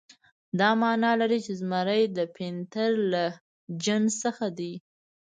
دا 0.59 0.69
معنی 0.81 1.11
لري 1.21 1.39
چې 1.45 1.51
زمری 1.61 2.03
د 2.17 2.19
پینتر 2.35 2.89
له 3.11 3.23
جنس 3.83 4.11
څخه 4.23 4.45
دی. 4.57 4.73